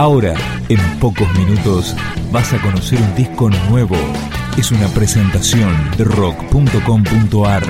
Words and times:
Ahora, 0.00 0.34
en 0.70 0.78
pocos 0.98 1.30
minutos, 1.36 1.94
vas 2.32 2.54
a 2.54 2.62
conocer 2.62 2.98
un 3.02 3.14
disco 3.14 3.50
nuevo. 3.68 3.96
Es 4.56 4.72
una 4.72 4.88
presentación 4.88 5.76
de 5.98 6.04
rock.com.ar, 6.04 7.62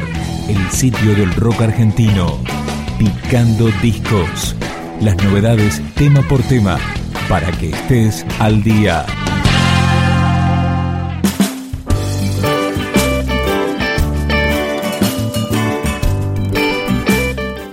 el 0.49 0.71
sitio 0.71 1.17
del 1.17 1.35
rock 1.35 1.63
argentino. 1.63 2.39
Picando 3.01 3.69
discos. 3.83 4.55
Las 5.01 5.17
novedades 5.25 5.83
tema 5.97 6.23
por 6.23 6.41
tema, 6.43 6.79
para 7.29 7.51
que 7.51 7.71
estés 7.71 8.25
al 8.39 8.63
día. 8.63 9.05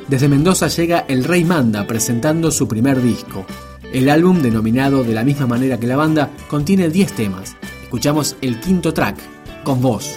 Desde 0.08 0.28
Mendoza 0.28 0.68
llega 0.68 1.06
El 1.08 1.26
Rey 1.26 1.44
Manda 1.44 1.86
presentando 1.86 2.50
su 2.50 2.68
primer 2.68 3.00
disco. 3.04 3.46
El 3.94 4.10
álbum, 4.10 4.42
denominado 4.42 5.04
de 5.04 5.14
la 5.14 5.24
misma 5.24 5.48
manera 5.48 5.80
que 5.80 5.88
la 5.88 5.96
banda, 5.96 6.30
contiene 6.50 6.90
10 6.90 7.14
temas. 7.14 7.56
Escuchamos 7.84 8.36
el 8.42 8.60
quinto 8.60 8.94
track, 8.94 9.18
Con 9.64 9.82
Vos. 9.82 10.16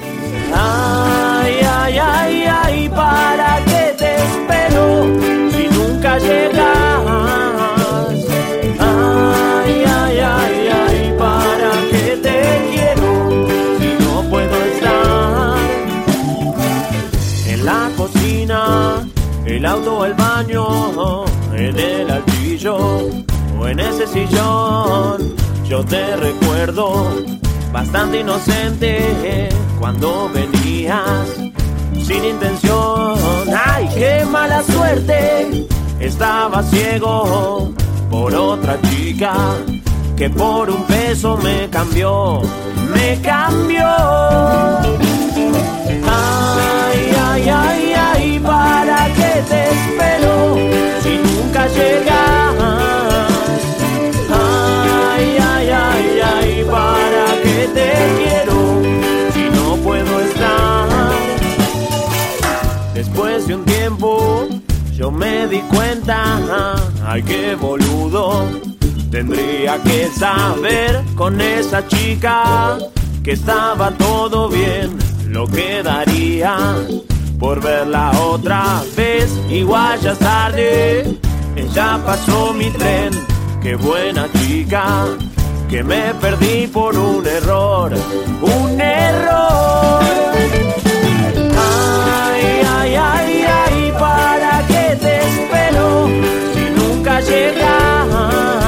Ay, 0.53 1.55
ay, 1.63 1.99
ay, 1.99 2.45
ay, 2.65 2.89
¿para 2.89 3.65
qué 3.65 3.95
te 3.97 4.17
espero 4.17 5.07
si 5.53 5.69
nunca 5.69 6.19
llegas? 6.19 6.67
Ay, 8.81 9.85
ay, 9.87 10.19
ay, 10.19 10.69
ay, 10.69 11.15
¿para 11.17 11.71
qué 11.91 12.19
te 12.21 12.71
quiero 12.73 13.47
si 13.79 14.05
no 14.05 14.23
puedo 14.29 14.65
estar? 14.65 15.59
En 17.47 17.65
la 17.65 17.91
cocina, 17.97 19.09
el 19.47 19.65
auto, 19.65 20.05
el 20.07 20.15
baño, 20.15 21.25
en 21.55 21.79
el 21.79 22.11
altillo 22.11 23.09
en 23.69 23.81
ese 23.81 24.07
sillón 24.07 25.35
yo 25.69 25.85
te 25.85 26.17
recuerdo 26.17 27.07
bastante 27.73 28.21
inocente 28.21 29.49
cuando 29.79 30.29
venías 30.35 31.29
sin 32.03 32.25
intención. 32.25 33.15
¡Ay, 33.67 33.89
qué 33.95 34.25
mala 34.25 34.63
suerte! 34.65 35.67
Estaba 36.01 36.63
ciego 36.65 37.73
por 38.11 38.35
otra 38.35 38.81
chica 38.83 39.35
que 40.17 40.29
por 40.29 40.71
un 40.71 40.87
beso 40.89 41.37
me 41.37 41.69
cambió, 41.69 42.41
me 42.93 43.21
cambió. 43.21 43.87
Ay, 46.13 47.17
ay, 47.27 47.49
di 65.51 65.61
cuenta, 65.63 66.77
ay 67.05 67.23
qué 67.25 67.57
boludo, 67.57 68.49
tendría 69.11 69.83
que 69.83 70.09
saber 70.09 71.03
con 71.17 71.41
esa 71.41 71.87
chica 71.89 72.79
que 73.25 73.33
estaba 73.33 73.91
todo 73.91 74.49
bien, 74.49 74.97
lo 75.27 75.49
quedaría 75.49 76.57
por 77.41 77.61
verla 77.61 78.13
otra 78.21 78.83
vez, 78.97 79.29
igual 79.51 79.99
ya 80.01 80.15
tarde, 80.15 81.19
ella 81.57 82.01
pasó 82.07 82.53
mi 82.53 82.71
tren, 82.71 83.11
qué 83.61 83.75
buena 83.75 84.29
chica 84.33 85.07
que 85.69 85.83
me 85.83 86.15
perdí 86.15 86.69
por 86.69 86.97
un 86.97 87.27
error, 87.27 87.93
un 88.41 88.81
error. 88.81 90.01
Ay, 91.59 92.63
ay, 92.79 92.95
ay, 92.95 93.45
ay, 93.49 93.90
si 96.55 96.71
nunca 96.71 97.21
llegas? 97.21 98.60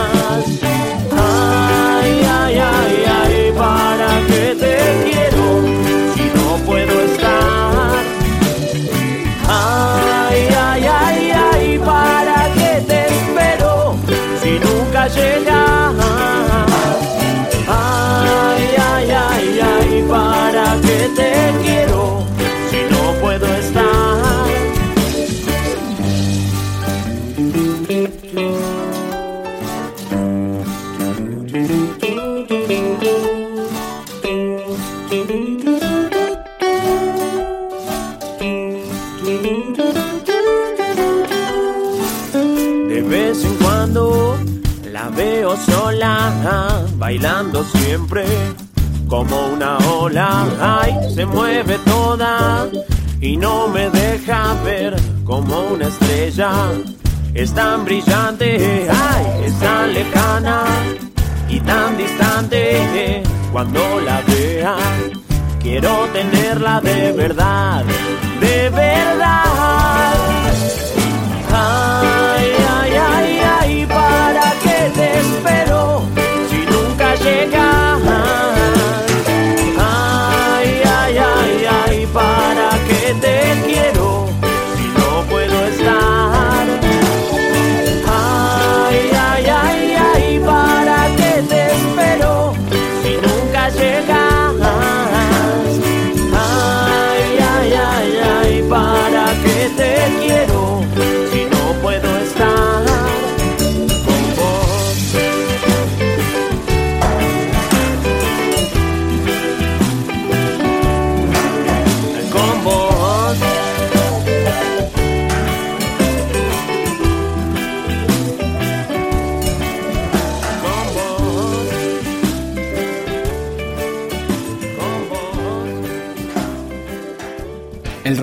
Se 51.15 51.27
mueve 51.27 51.79
toda 51.85 52.67
y 53.21 53.37
no 53.37 53.69
me 53.69 53.89
deja 53.91 54.55
ver 54.65 54.97
como 55.25 55.61
una 55.69 55.89
estrella. 55.89 56.51
Es 57.35 57.53
tan 57.55 57.85
brillante, 57.85 58.89
ay, 58.91 59.45
es 59.47 59.59
tan 59.59 59.95
lejana 59.95 60.65
y 61.49 61.61
tan 61.61 61.97
distante. 61.97 63.23
Cuando 63.53 64.01
la 64.01 64.21
vea, 64.23 64.77
quiero 65.63 66.07
tenerla 66.13 66.81
de 66.81 67.13
verdad, 67.13 67.85
de 68.41 68.71
verdad. 68.71 70.15
Ay, 71.55 72.02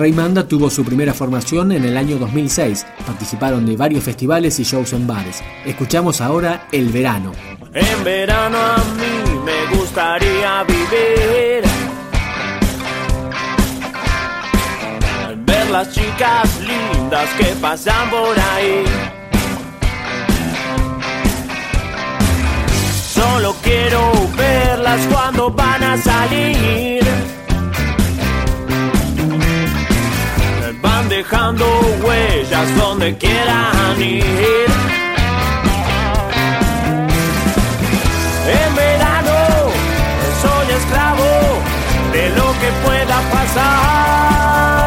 Rey 0.00 0.14
Manda 0.14 0.48
tuvo 0.48 0.70
su 0.70 0.82
primera 0.82 1.12
formación 1.12 1.72
en 1.72 1.84
el 1.84 1.94
año 1.94 2.16
2006. 2.16 2.86
Participaron 3.06 3.66
de 3.66 3.76
varios 3.76 4.02
festivales 4.02 4.58
y 4.58 4.62
shows 4.62 4.94
en 4.94 5.06
bares. 5.06 5.42
Escuchamos 5.66 6.22
ahora 6.22 6.68
El 6.72 6.88
Verano. 6.88 7.32
En 7.74 8.02
verano 8.02 8.56
a 8.56 8.78
mí 8.78 9.40
me 9.44 9.76
gustaría 9.76 10.64
vivir. 10.64 11.64
Ver 15.44 15.70
las 15.70 15.92
chicas 15.92 16.48
lindas 16.60 17.28
que 17.36 17.54
pasan 17.60 18.08
por 18.08 18.40
ahí. 18.40 18.84
Solo 23.02 23.54
quiero 23.62 24.10
verlas 24.34 25.06
cuando 25.12 25.50
van 25.50 25.82
a 25.84 25.98
salir. 25.98 26.99
dejando 31.30 31.64
huellas 32.02 32.76
donde 32.76 33.16
quieran 33.16 34.02
ir. 34.02 34.24
En 38.48 38.74
verano 38.74 39.70
soy 40.42 40.74
esclavo 40.74 41.30
de 42.12 42.30
lo 42.30 42.52
que 42.60 42.70
pueda 42.84 43.20
pasar. 43.30 44.79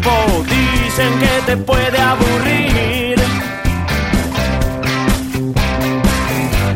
Dicen 0.00 1.18
que 1.18 1.42
te 1.46 1.56
puede 1.56 2.00
aburrir. 2.00 3.16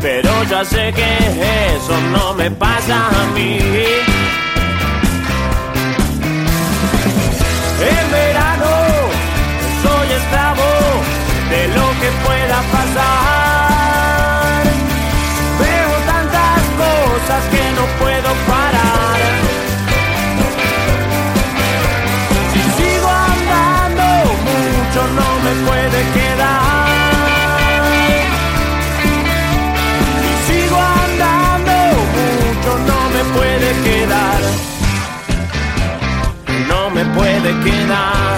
Pero 0.00 0.44
ya 0.44 0.65
sé 0.65 0.93
que 0.93 1.17
eso 1.76 2.00
no 2.12 2.35
me 2.35 2.50
pasa 2.50 3.09
a 3.09 3.26
mí. 3.35 3.59
En 7.93 8.11
verano 8.12 8.71
soy 9.82 10.09
esclavo 10.19 10.71
de 11.50 11.69
lo 11.69 11.87
que 12.00 12.11
pueda 12.26 12.59
pasar. 12.76 14.62
Veo 15.61 15.93
tantas 16.12 16.62
cosas 16.82 17.43
que 17.50 17.62
no 17.76 17.85
puedo 17.99 18.31
parar. 18.47 18.74
Puede 37.14 37.52
quedar. 37.62 38.34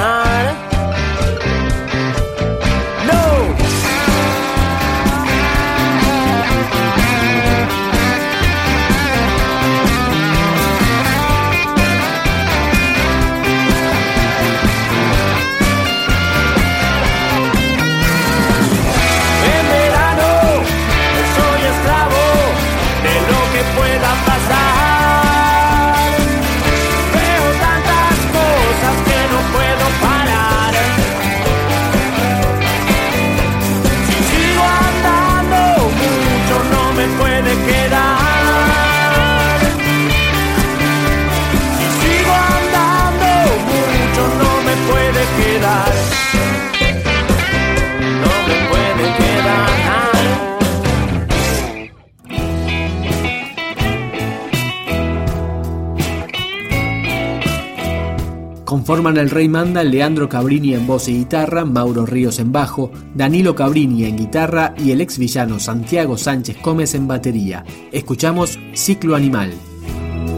Conforman 58.86 59.16
el 59.16 59.30
Rey 59.30 59.48
Manda 59.48 59.82
Leandro 59.82 60.28
Cabrini 60.28 60.74
en 60.74 60.86
voz 60.86 61.08
y 61.08 61.14
guitarra, 61.14 61.64
Mauro 61.64 62.06
Ríos 62.06 62.38
en 62.38 62.52
bajo, 62.52 62.92
Danilo 63.16 63.56
Cabrini 63.56 64.04
en 64.04 64.16
guitarra 64.16 64.76
y 64.78 64.92
el 64.92 65.00
ex 65.00 65.18
villano 65.18 65.58
Santiago 65.58 66.16
Sánchez 66.16 66.62
Gómez 66.62 66.94
en 66.94 67.08
batería. 67.08 67.64
Escuchamos 67.90 68.60
Ciclo 68.74 69.16
Animal. 69.16 69.52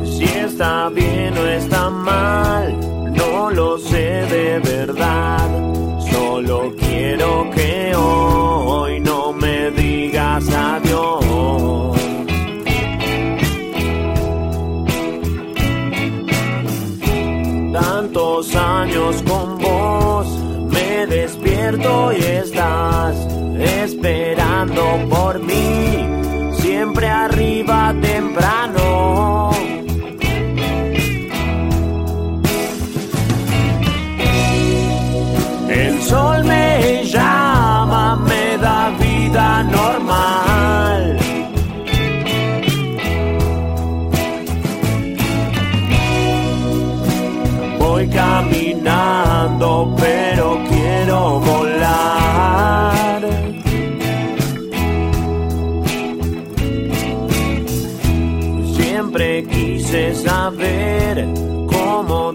Si 0.02 0.24
está 0.24 0.88
bien 0.88 1.36
o 1.36 1.46
está 1.46 1.90
mal, 1.90 2.80
no 3.14 3.50
lo 3.50 3.76
sé 3.76 3.98
de 3.98 4.60
verdad. 4.60 5.37
Despierto 21.70 22.12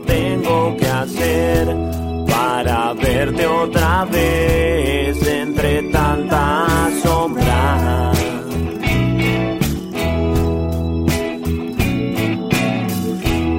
tengo 0.01 0.75
que 0.77 0.85
hacer 0.88 1.67
para 2.27 2.93
verte 2.93 3.45
otra 3.45 4.05
vez 4.05 5.27
entre 5.27 5.83
tanta 5.91 6.89
sombra. 7.03 8.12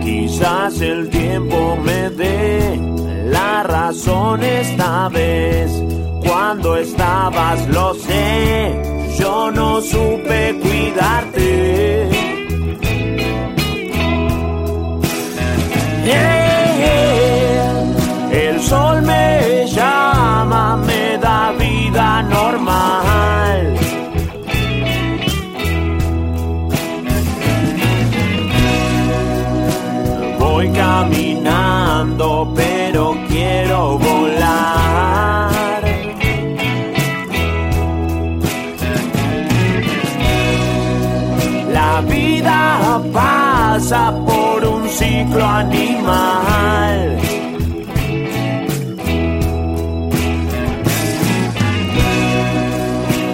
Quizás 0.03 0.81
el 0.81 1.09
tiempo 1.11 1.77
me 1.83 2.11
dé 2.11 2.79
la 3.27 3.63
razón 3.63 4.43
esta 4.43 5.09
vez. 5.09 5.71
Cuando 6.27 6.77
estabas, 6.77 7.69
lo 7.69 7.95
sé, 7.95 8.83
yo 9.19 9.51
no 9.51 9.81
supe 9.81 10.59
cuidarte. 10.61 12.34
El 18.47 18.61
sol 18.61 19.01
me 19.03 19.67
llama, 19.67 20.77
me 20.77 21.17
da 21.19 21.53
vida 21.53 22.23
normal. 22.23 23.75
Voy 30.39 30.69
caminando, 30.71 32.53
pero 32.55 33.17
quiero 33.29 33.99
volar. 33.99 35.51
La 41.73 42.01
vida 42.03 43.01
pasa 43.13 44.13
por 44.27 44.44
ciclo 44.95 45.45
animal. 45.45 47.19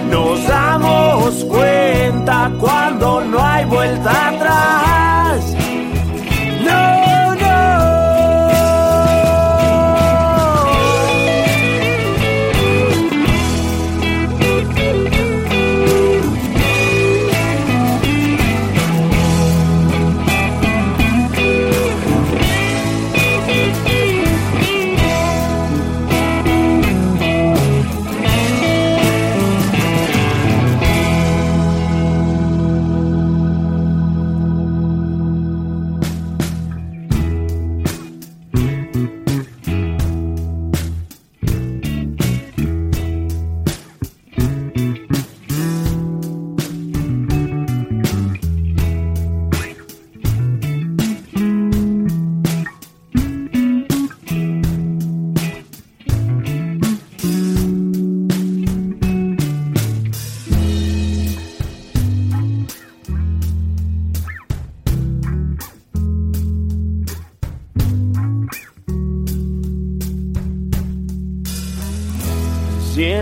Nos 0.09 0.47
damos 0.47 1.45
cuenta 1.45 2.51
cuando 2.59 3.21
no 3.21 3.39
hay 3.39 3.65
vuelta 3.65 4.30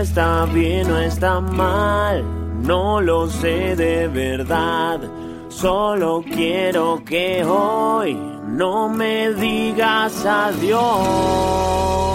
está 0.00 0.46
bien 0.46 0.90
o 0.90 0.98
está 0.98 1.40
mal, 1.40 2.24
no 2.62 3.00
lo 3.00 3.28
sé 3.28 3.76
de 3.76 4.08
verdad. 4.08 5.00
Solo 5.48 6.24
quiero 6.24 7.02
que 7.04 7.44
hoy 7.44 8.14
no 8.46 8.88
me 8.88 9.30
digas 9.32 10.24
adiós. 10.24 12.09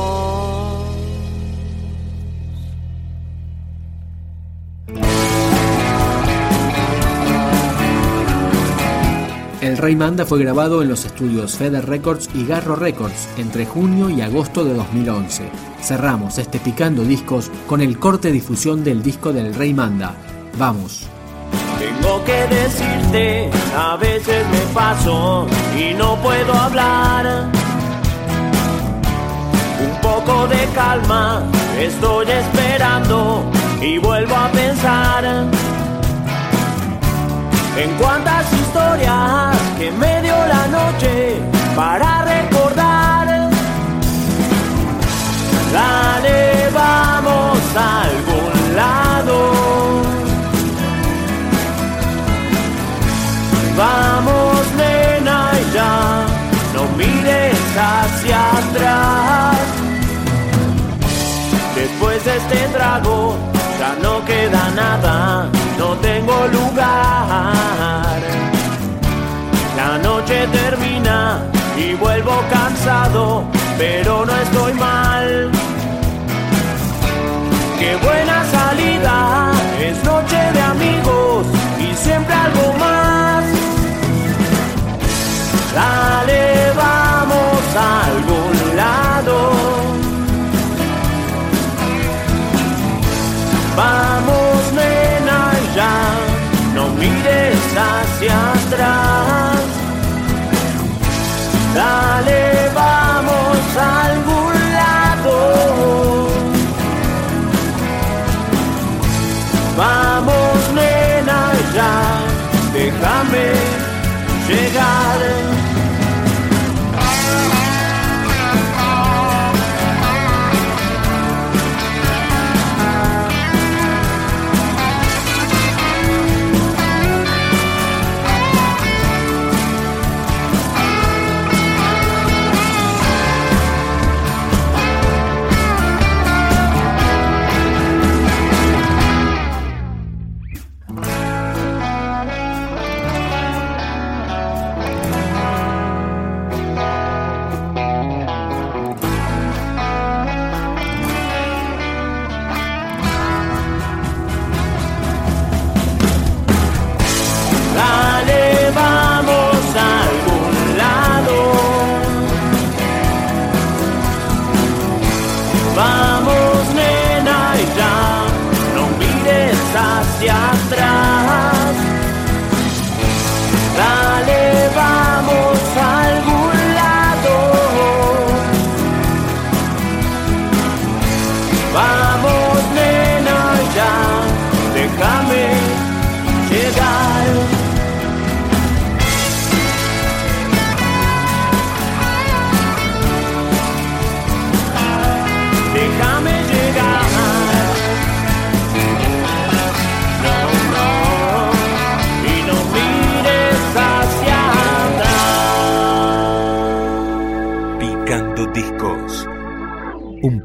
El 9.65 9.79
Rey 9.79 9.95
Manda 9.95 10.27
fue 10.27 10.37
grabado 10.37 10.83
en 10.83 10.89
los 10.89 11.05
estudios 11.05 11.57
Feder 11.57 11.87
Records 11.87 12.29
y 12.35 12.45
Garro 12.45 12.75
Records 12.75 13.27
entre 13.35 13.65
junio 13.65 14.11
y 14.11 14.21
agosto 14.21 14.63
de 14.63 14.75
2011. 14.75 15.49
Cerramos 15.81 16.37
este 16.37 16.59
Picando 16.59 17.03
Discos 17.03 17.49
con 17.65 17.81
el 17.81 17.97
corte 17.97 18.31
difusión 18.31 18.83
del 18.83 19.01
disco 19.01 19.33
del 19.33 19.55
Rey 19.55 19.73
Manda. 19.73 20.13
Vamos. 20.59 21.07
Tengo 21.79 22.23
que 22.25 22.45
decirte, 22.45 23.49
a 23.75 23.97
veces 23.97 24.45
me 24.51 24.59
paso 24.71 25.47
y 25.75 25.95
no 25.95 26.15
puedo 26.21 26.53
hablar. 26.53 27.49
Un 29.83 29.99
poco 29.99 30.47
de 30.47 30.63
calma, 30.75 31.43
estoy 31.79 32.27
esperando 32.29 33.51
y 33.81 33.97
vuelvo 33.97 34.35
a 34.35 34.51
pensar 34.51 35.49
en 37.77 37.91
cuántas 37.97 38.51
historias 38.53 39.57
que 39.77 39.91
me 39.91 40.21
dio 40.21 40.35
la 40.47 40.67
noche 40.67 41.37
para 41.75 42.23
recordar. 42.23 43.49
Dale, 45.73 46.69
vamos 46.73 47.59
a 47.75 48.01
algún 48.03 48.75
lado. 48.75 49.35
Vamos, 53.77 54.61
nena, 54.77 55.51
y 55.61 55.73
ya 55.73 56.25
no 56.73 56.83
mires 56.97 57.59
hacia 57.77 58.39
atrás. 58.57 59.57
Después 61.75 62.23
de 62.23 62.37
este 62.37 62.67
trago 62.69 63.35
ya 63.79 63.95
no 64.01 64.23
queda 64.23 64.71
nada, 64.75 65.49
lugar. 66.47 68.19
La 69.77 69.97
noche 69.97 70.47
termina 70.47 71.39
y 71.77 71.93
vuelvo 71.95 72.41
cansado, 72.49 73.43
pero 73.77 74.25
no 74.25 74.35
estoy 74.35 74.73
mal. 74.73 75.51
Qué 77.79 77.95
buena 77.97 78.43
salida, 78.57 79.51
es 79.79 80.03
noche 80.03 80.39
de 80.53 80.61
amigos 80.61 81.45
y 81.79 81.95
siempre 81.95 82.33
algo 82.33 82.73
más. 82.79 83.43
Dale, 85.75 86.14